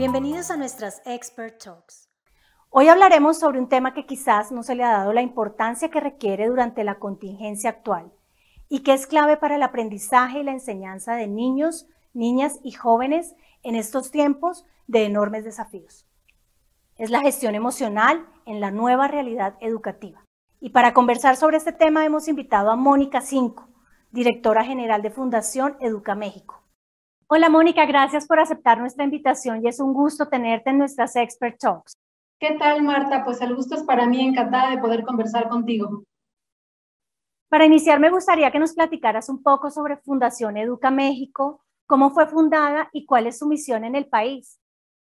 [0.00, 2.08] Bienvenidos a nuestras Expert Talks.
[2.70, 6.00] Hoy hablaremos sobre un tema que quizás no se le ha dado la importancia que
[6.00, 8.10] requiere durante la contingencia actual
[8.70, 13.34] y que es clave para el aprendizaje y la enseñanza de niños, niñas y jóvenes
[13.62, 16.06] en estos tiempos de enormes desafíos.
[16.96, 20.24] Es la gestión emocional en la nueva realidad educativa.
[20.62, 23.68] Y para conversar sobre este tema hemos invitado a Mónica Cinco,
[24.12, 26.59] directora general de Fundación Educa México.
[27.32, 31.60] Hola Mónica, gracias por aceptar nuestra invitación y es un gusto tenerte en nuestras Expert
[31.60, 31.96] Talks.
[32.40, 33.22] ¿Qué tal, Marta?
[33.22, 36.02] Pues el gusto es para mí, encantada de poder conversar contigo.
[37.48, 42.26] Para iniciar, me gustaría que nos platicaras un poco sobre Fundación Educa México, cómo fue
[42.26, 44.58] fundada y cuál es su misión en el país.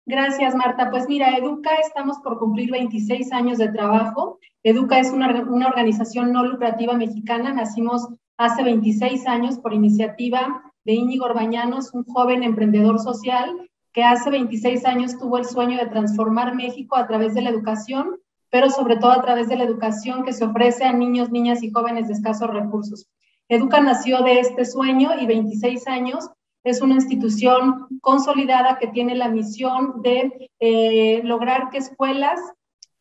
[0.07, 0.91] Gracias, Marta.
[0.91, 4.39] Pues mira, Educa, estamos por cumplir 26 años de trabajo.
[4.63, 7.53] Educa es una, una organización no lucrativa mexicana.
[7.53, 14.31] Nacimos hace 26 años por iniciativa de Íñigo Orbañanos, un joven emprendedor social que hace
[14.31, 18.19] 26 años tuvo el sueño de transformar México a través de la educación,
[18.51, 21.71] pero sobre todo a través de la educación que se ofrece a niños, niñas y
[21.71, 23.07] jóvenes de escasos recursos.
[23.49, 26.31] Educa nació de este sueño y 26 años
[26.65, 32.41] es una institución consolidada que tiene la misión de eh, lograr que escuelas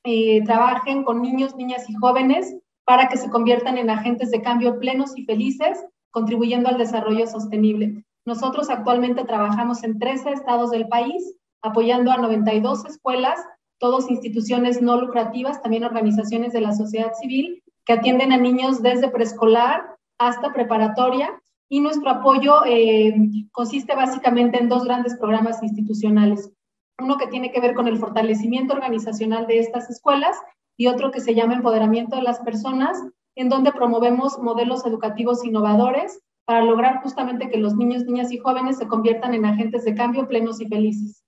[0.04, 4.80] eh, trabajen con niños, niñas y jóvenes para que se conviertan en agentes de cambio
[4.80, 8.06] plenos y felices contribuyendo al desarrollo sostenible.
[8.26, 13.40] Nosotros actualmente trabajamos en 13 estados del país, apoyando a 92 escuelas,
[13.80, 19.10] todas instituciones no lucrativas, también organizaciones de la sociedad civil, que atienden a niños desde
[19.10, 21.42] preescolar hasta preparatoria.
[21.68, 23.16] Y nuestro apoyo eh,
[23.52, 26.52] consiste básicamente en dos grandes programas institucionales.
[27.00, 30.38] Uno que tiene que ver con el fortalecimiento organizacional de estas escuelas
[30.78, 33.02] y otro que se llama empoderamiento de las personas
[33.36, 38.78] en donde promovemos modelos educativos innovadores para lograr justamente que los niños, niñas y jóvenes
[38.78, 41.24] se conviertan en agentes de cambio plenos y felices.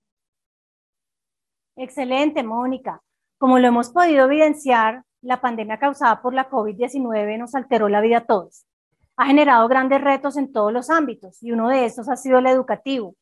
[1.76, 3.02] Excelente, Mónica.
[3.38, 8.18] Como lo hemos podido evidenciar, la pandemia causada por la COVID-19 nos alteró la vida
[8.18, 8.66] a todos.
[9.16, 12.46] Ha generado grandes retos en todos los ámbitos y uno de estos ha sido el
[12.46, 13.16] educativo.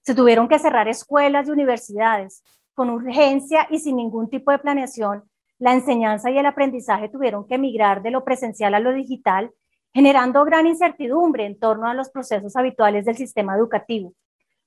[0.00, 2.42] Se tuvieron que cerrar escuelas y universidades
[2.74, 5.24] con urgencia y sin ningún tipo de planeación
[5.62, 9.52] la enseñanza y el aprendizaje tuvieron que migrar de lo presencial a lo digital,
[9.94, 14.12] generando gran incertidumbre en torno a los procesos habituales del sistema educativo,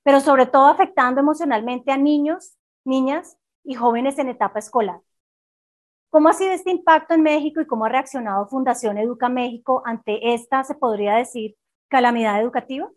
[0.02, 5.00] pero sobre todo afectando emocionalmente a niños, niñas y jóvenes en etapa escolar.
[6.08, 10.32] ¿Cómo ha sido este impacto en México y cómo ha reaccionado Fundación Educa México ante
[10.32, 11.56] esta, se podría decir,
[11.88, 12.88] calamidad educativa?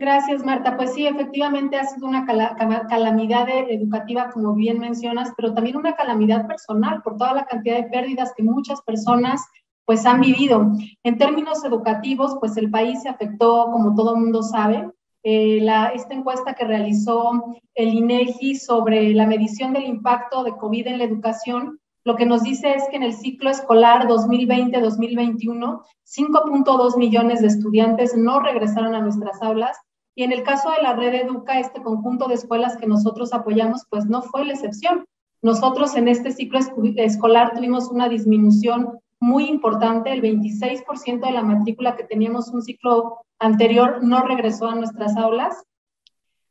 [0.00, 0.78] Gracias, Marta.
[0.78, 6.46] Pues sí, efectivamente ha sido una calamidad educativa, como bien mencionas, pero también una calamidad
[6.46, 9.46] personal por toda la cantidad de pérdidas que muchas personas
[9.84, 10.72] pues han vivido.
[11.02, 14.90] En términos educativos, pues el país se afectó, como todo mundo sabe.
[15.22, 20.86] Eh, la, esta encuesta que realizó el INEGI sobre la medición del impacto de COVID
[20.86, 26.96] en la educación, lo que nos dice es que en el ciclo escolar 2020-2021, 5.2
[26.96, 29.76] millones de estudiantes no regresaron a nuestras aulas
[30.20, 33.86] y en el caso de la red Educa, este conjunto de escuelas que nosotros apoyamos,
[33.88, 35.06] pues no fue la excepción.
[35.40, 36.58] Nosotros en este ciclo
[36.96, 43.22] escolar tuvimos una disminución muy importante, el 26% de la matrícula que teníamos un ciclo
[43.38, 45.64] anterior no regresó a nuestras aulas.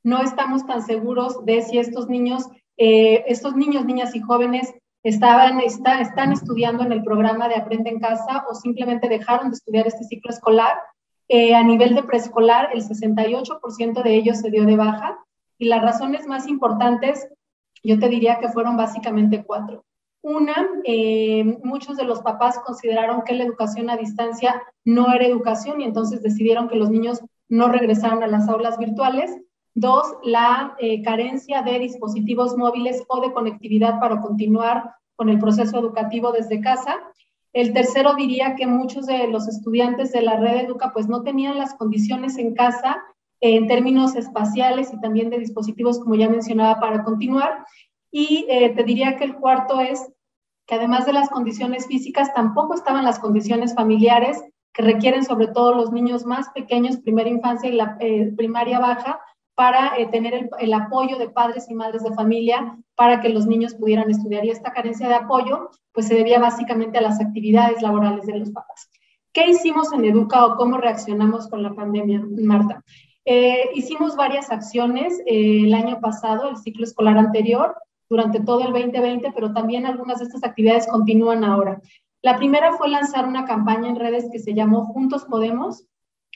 [0.02, 5.59] No estamos tan seguros de si estos niños, eh, estos niños, niñas y jóvenes estaban,
[5.59, 9.85] está, están estudiando en el programa de Aprende en Casa o simplemente dejaron de estudiar
[9.85, 10.74] este ciclo escolar
[11.29, 15.19] a nivel de preescolar, el 68% de ellos se dio de baja
[15.59, 17.28] y las razones más importantes,
[17.84, 19.85] yo te diría que fueron básicamente cuatro.
[20.22, 25.79] Una, eh, muchos de los papás consideraron que la educación a distancia no era educación
[25.79, 29.38] y entonces decidieron que los niños no regresaran a las aulas virtuales.
[29.75, 35.79] Dos, la eh, carencia de dispositivos móviles o de conectividad para continuar con el proceso
[35.79, 36.97] educativo desde casa.
[37.54, 41.58] El tercero diría que muchos de los estudiantes de la red Educa pues no tenían
[41.58, 43.02] las condiciones en casa
[43.41, 47.66] en términos espaciales y también de dispositivos, como ya mencionaba, para continuar.
[48.12, 50.12] Y eh, te diría que el cuarto es
[50.68, 55.73] que además de las condiciones físicas, tampoco estaban las condiciones familiares que requieren sobre todo
[55.73, 59.20] los niños más pequeños, primera infancia y la eh, primaria baja,
[59.59, 63.76] para eh, tener el, apoyo de padres y madres de familia para que los niños
[63.76, 64.46] pudieran estudiar.
[64.46, 68.52] Y esta carencia de apoyo, pues se debía básicamente a las actividades laborales de los
[68.52, 68.90] papás.
[69.34, 72.85] ¿Qué hicimos en Educa o cómo reaccionamos con la pandemia, Marta?
[73.26, 77.76] Eh, hicimos varias acciones eh, el año pasado, el ciclo escolar anterior,
[78.09, 81.82] durante todo el 2020, pero también algunas de estas actividades continúan ahora.
[82.22, 85.84] La primera fue lanzar una campaña en redes que se llamó Juntos Podemos,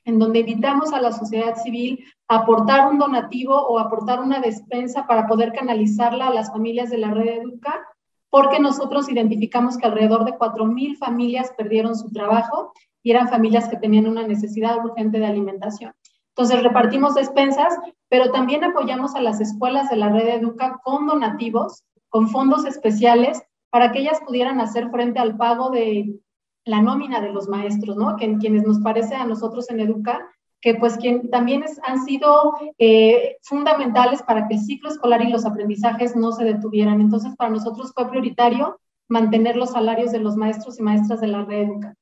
[0.05, 2.03] en donde invitamos a la sociedad civil
[2.35, 7.11] aportar un donativo o aportar una despensa para poder canalizarla a las familias de la
[7.11, 7.85] red Educa,
[8.29, 13.77] porque nosotros identificamos que alrededor de 4.000 familias perdieron su trabajo y eran familias que
[13.77, 15.93] tenían una necesidad urgente de alimentación.
[16.29, 17.77] Entonces repartimos despensas,
[18.09, 23.43] pero también apoyamos a las escuelas de la red Educa con donativos, con fondos especiales,
[23.69, 26.19] para que ellas pudieran hacer frente al pago de
[26.65, 28.15] la nómina de los maestros, ¿no?
[28.15, 30.27] Que, quienes nos parece a nosotros en Educa,
[30.63, 35.45] que pues quien, también han sido eh, fundamentales para que el ciclo escolar y los
[35.45, 37.01] aprendizajes no se detuvieran.
[37.01, 38.79] Entonces, para nosotros fue prioritario
[39.09, 41.95] mantener los salarios de los maestros y maestras de la red Educa.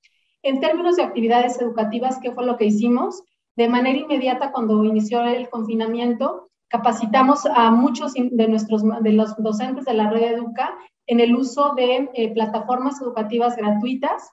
[0.43, 3.23] En términos de actividades educativas, ¿qué fue lo que hicimos?
[3.55, 9.85] De manera inmediata, cuando inició el confinamiento, capacitamos a muchos de nuestros de los docentes
[9.85, 10.77] de la red Educa
[11.07, 14.29] en el uso de eh, plataformas educativas gratuitas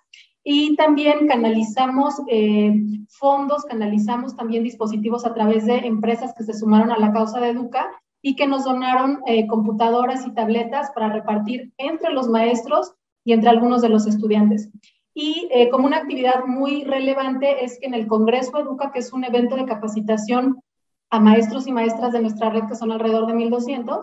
[0.50, 2.72] y también canalizamos eh,
[3.10, 7.50] fondos, canalizamos también dispositivos a través de empresas que se sumaron a la causa de
[7.50, 7.90] Educa
[8.22, 13.50] y que nos donaron eh, computadoras y tabletas para repartir entre los maestros y entre
[13.50, 14.70] algunos de los estudiantes.
[15.12, 19.12] Y eh, como una actividad muy relevante es que en el Congreso Educa, que es
[19.12, 20.62] un evento de capacitación
[21.10, 24.00] a maestros y maestras de nuestra red, que son alrededor de 1.200,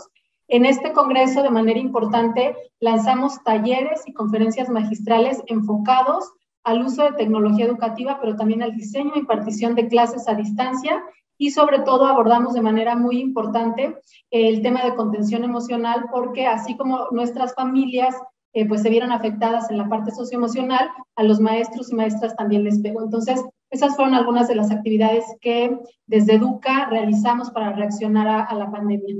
[0.48, 6.32] en este Congreso de manera importante lanzamos talleres y conferencias magistrales enfocados
[6.64, 11.04] al uso de tecnología educativa, pero también al diseño y impartición de clases a distancia
[11.38, 13.98] y sobre todo abordamos de manera muy importante
[14.32, 18.16] el tema de contención emocional porque así como nuestras familias
[18.54, 22.64] eh, pues se vieron afectadas en la parte socioemocional, a los maestros y maestras también
[22.64, 23.04] les pegó.
[23.04, 25.78] Entonces, esas fueron algunas de las actividades que
[26.08, 29.18] desde Educa realizamos para reaccionar a la pandemia.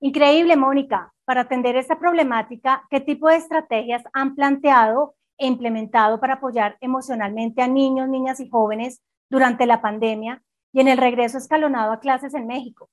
[0.00, 1.12] Increíble, Mónica.
[1.24, 7.62] Para atender esta problemática, ¿qué tipo de estrategias han planteado e implementado para apoyar emocionalmente
[7.62, 12.34] a niños, niñas y jóvenes durante la pandemia y en el regreso escalonado a clases
[12.34, 12.88] en México?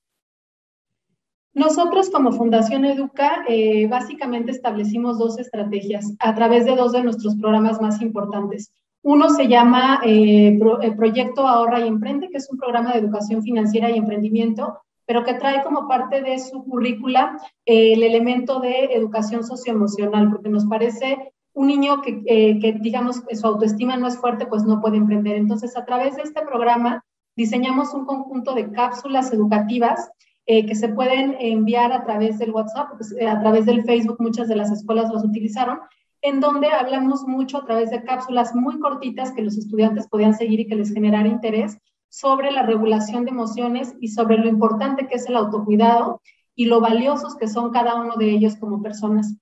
[1.52, 7.36] Nosotros como Fundación Educa eh, básicamente establecimos dos estrategias a través de dos de nuestros
[7.36, 8.72] programas más importantes.
[9.02, 13.42] Uno se llama eh, el Proyecto Ahorra y Emprende, que es un programa de educación
[13.42, 18.84] financiera y emprendimiento, pero que trae como parte de su currícula eh, el elemento de
[18.92, 24.46] educación socioemocional, porque nos parece un niño que, que, digamos, su autoestima no es fuerte,
[24.46, 25.36] pues no puede emprender.
[25.36, 27.04] Entonces, a través de este programa
[27.36, 30.10] diseñamos un conjunto de cápsulas educativas
[30.46, 34.16] eh, que se pueden enviar a través del WhatsApp, pues, eh, a través del Facebook,
[34.20, 35.78] muchas de las escuelas los utilizaron,
[36.20, 40.60] en donde hablamos mucho a través de cápsulas muy cortitas que los estudiantes podían seguir
[40.60, 41.78] y que les generara interés
[42.14, 46.20] sobre la regulación de emociones y sobre lo importante que es el autocuidado
[46.54, 49.36] y lo valiosos que son cada uno de ellos como personas.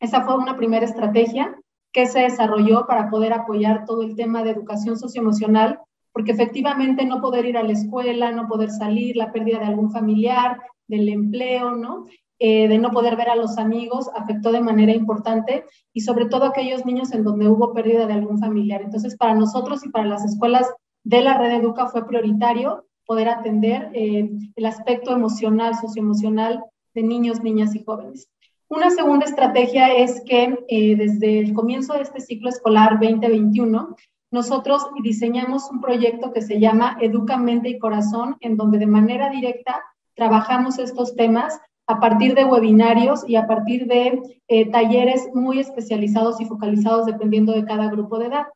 [0.00, 1.58] Esa fue una primera estrategia
[1.92, 5.80] que se desarrolló para poder apoyar todo el tema de educación socioemocional
[6.12, 9.90] porque efectivamente no poder ir a la escuela, no poder salir, la pérdida de algún
[9.90, 12.04] familiar, del empleo, ¿no?
[12.38, 15.64] Eh, de no poder ver a los amigos, afectó de manera importante
[15.94, 18.82] y sobre todo aquellos niños en donde hubo pérdida de algún familiar.
[18.82, 20.70] Entonces, para nosotros y para las escuelas
[21.04, 26.62] de la red Educa fue prioritario poder atender eh, el aspecto emocional, socioemocional
[26.94, 28.28] de niños, niñas y jóvenes.
[28.68, 33.96] Una segunda estrategia es que eh, desde el comienzo de este ciclo escolar 2021
[34.30, 39.28] nosotros diseñamos un proyecto que se llama Educa Mente y Corazón, en donde de manera
[39.28, 39.82] directa
[40.14, 46.40] trabajamos estos temas a partir de webinarios y a partir de eh, talleres muy especializados
[46.40, 48.46] y focalizados dependiendo de cada grupo de edad.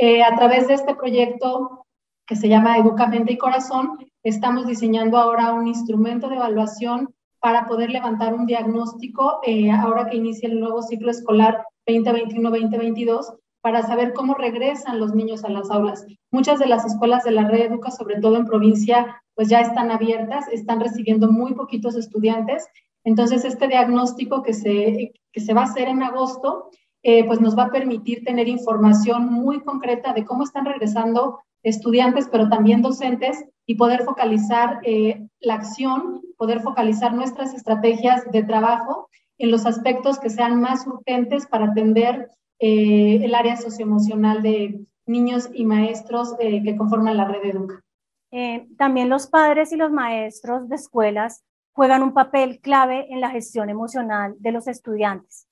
[0.00, 1.84] A través de este proyecto
[2.28, 7.66] que se llama Educa Mente y Corazón, estamos diseñando ahora un instrumento de evaluación para
[7.66, 14.12] poder levantar un diagnóstico eh, ahora que inicia el nuevo ciclo escolar 2021-2022 para saber
[14.12, 16.06] cómo regresan los niños a las aulas.
[16.30, 19.90] Muchas de las escuelas de la red Educa, sobre todo en provincia, pues ya están
[19.90, 22.66] abiertas, están recibiendo muy poquitos estudiantes.
[23.04, 26.68] Entonces, este diagnóstico que se, que se va a hacer en agosto,
[27.02, 32.28] eh, pues nos va a permitir tener información muy concreta de cómo están regresando estudiantes,
[32.30, 39.08] pero también docentes, y poder focalizar eh, la acción, poder focalizar nuestras estrategias de trabajo
[39.38, 45.48] en los aspectos que sean más urgentes para atender eh, el área socioemocional de niños
[45.52, 47.80] y maestros eh, que conforman la red Educa.
[48.30, 53.30] Eh, también los padres y los maestros de escuelas juegan un papel clave en la
[53.30, 55.46] gestión emocional de los estudiantes.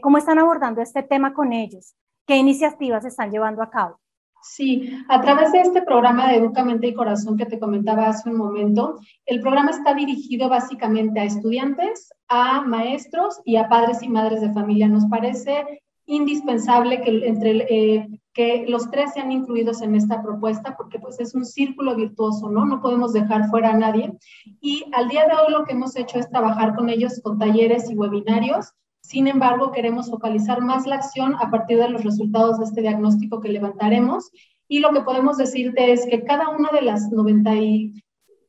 [0.00, 1.96] ¿Cómo están abordando este tema con ellos?
[2.24, 3.98] ¿Qué iniciativas están llevando a cabo?
[4.42, 8.28] Sí, a través de este programa de Educa Mente y Corazón que te comentaba hace
[8.28, 14.08] un momento, el programa está dirigido básicamente a estudiantes, a maestros y a padres y
[14.08, 14.88] madres de familia.
[14.88, 20.98] Nos parece indispensable que entre eh, que los tres sean incluidos en esta propuesta porque
[20.98, 22.64] pues es un círculo virtuoso, ¿no?
[22.64, 24.12] No podemos dejar fuera a nadie.
[24.60, 27.90] Y al día de hoy lo que hemos hecho es trabajar con ellos con talleres
[27.90, 28.72] y webinarios.
[29.02, 33.40] Sin embargo, queremos focalizar más la acción a partir de los resultados de este diagnóstico
[33.40, 34.30] que levantaremos.
[34.68, 38.02] Y lo que podemos decirte es que cada una de las 90 y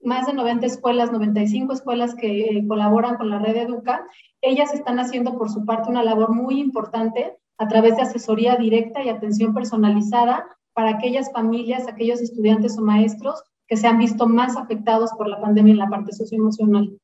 [0.03, 4.05] más de 90 escuelas, 95 escuelas que eh, colaboran con la red Educa,
[4.41, 9.03] ellas están haciendo por su parte una labor muy importante a través de asesoría directa
[9.03, 14.57] y atención personalizada para aquellas familias, aquellos estudiantes o maestros que se han visto más
[14.57, 16.97] afectados por la pandemia en la parte socioemocional.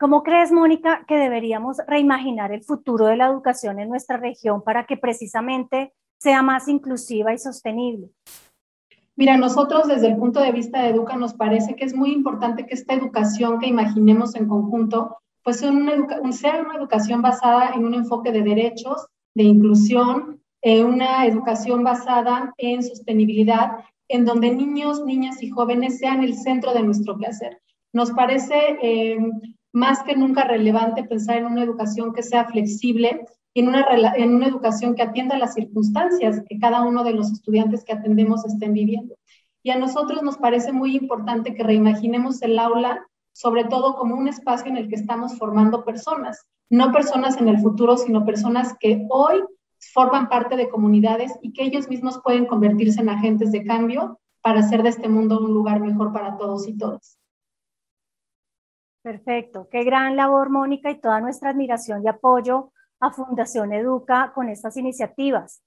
[0.00, 4.86] ¿Cómo crees, Mónica, que deberíamos reimaginar el futuro de la educación en nuestra región para
[4.86, 8.08] que precisamente sea más inclusiva y sostenible?
[9.14, 12.64] Mira, nosotros desde el punto de vista de Educa nos parece que es muy importante
[12.64, 18.32] que esta educación que imaginemos en conjunto pues sea una, educación basada en un enfoque
[18.32, 25.50] de derechos, de inclusión, eh, una educación basada en sostenibilidad, en donde niños, niñas y
[25.50, 27.60] jóvenes sean el centro de nuestro placer.
[27.92, 29.18] Nos parece eh,
[29.72, 33.86] más que nunca relevante pensar en una educación que sea flexible, en una,
[34.16, 38.44] en una educación que atienda las circunstancias que cada uno de los estudiantes que atendemos
[38.44, 39.16] estén viviendo.
[39.62, 44.28] Y a nosotros nos parece muy importante que reimaginemos el aula sobre todo como un
[44.28, 49.06] espacio en el que estamos formando personas, no personas en el futuro, sino personas que
[49.08, 49.42] hoy
[49.92, 54.60] forman parte de comunidades y que ellos mismos pueden convertirse en agentes de cambio para
[54.60, 57.19] hacer de este mundo un lugar mejor para todos y todas.
[59.02, 64.50] Perfecto, qué gran labor, Mónica, y toda nuestra admiración y apoyo a Fundación Educa con
[64.50, 65.62] estas iniciativas.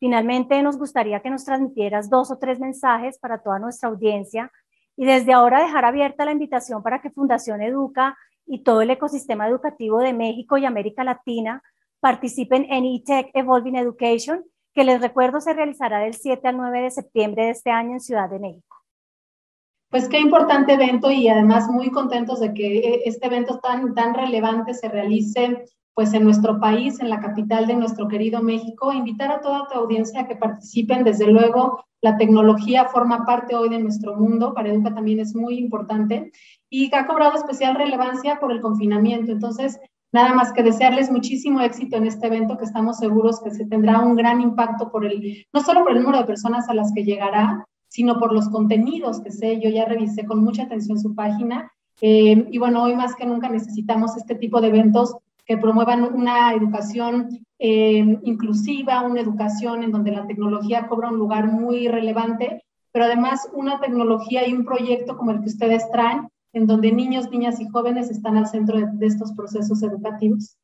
[0.00, 4.50] Finalmente, nos gustaría que nos transmitieras dos o tres mensajes para toda nuestra audiencia
[4.96, 9.46] y desde ahora dejar abierta la invitación para que Fundación Educa y todo el ecosistema
[9.46, 11.62] educativo de México y América Latina
[12.00, 16.90] participen en eTech Evolving Education, que les recuerdo se realizará del 7 al 9 de
[16.90, 18.71] septiembre de este año en Ciudad de México.
[19.92, 24.14] Pues qué importante evento y además muy contentos de que eh, este evento tan, tan
[24.14, 29.30] relevante se realice pues en nuestro país, en la capital de nuestro querido México, invitar
[29.30, 31.04] a toda tu audiencia a que participen.
[31.04, 35.58] Desde luego, la tecnología forma parte hoy de nuestro mundo, para Educa también es muy
[35.58, 36.32] importante
[36.70, 39.30] y ha cobrado especial relevancia por el confinamiento.
[39.30, 39.78] Entonces,
[40.10, 44.00] nada más que desearles muchísimo éxito en este evento que estamos seguros que se tendrá
[44.00, 47.04] un gran impacto por el, no solo por el número de personas a las que
[47.04, 49.60] llegará, sino por los contenidos que sé.
[49.60, 51.70] Yo ya revisé con mucha atención su página
[52.00, 56.54] eh, y bueno, hoy más que nunca necesitamos este tipo de eventos que promuevan una
[56.54, 63.04] educación eh, inclusiva, una educación en donde la tecnología cobra un lugar muy relevante, pero
[63.04, 67.60] además una tecnología y un proyecto como el que ustedes traen, en donde niños, niñas
[67.60, 70.56] y jóvenes están al centro de, de estos procesos educativos.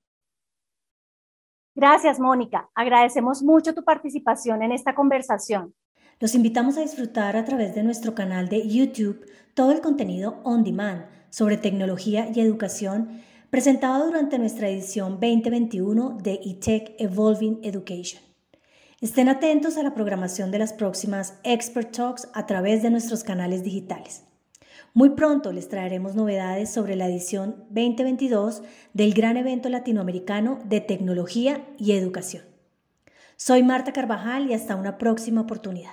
[1.74, 2.70] Gracias, Mónica.
[2.74, 5.74] Agradecemos mucho tu participación en esta conversación.
[6.20, 10.64] Los invitamos a disfrutar a través de nuestro canal de YouTube todo el contenido on
[10.64, 13.20] demand sobre tecnología y educación
[13.50, 18.20] presentado durante nuestra edición 2021 de eTech Evolving Education.
[19.00, 23.62] Estén atentos a la programación de las próximas Expert Talks a través de nuestros canales
[23.62, 24.24] digitales.
[24.94, 31.64] Muy pronto les traeremos novedades sobre la edición 2022 del gran evento latinoamericano de tecnología
[31.78, 32.42] y educación.
[33.36, 35.92] Soy Marta Carvajal y hasta una próxima oportunidad.